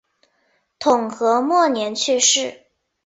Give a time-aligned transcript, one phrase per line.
[0.79, 2.65] 统和末年去世。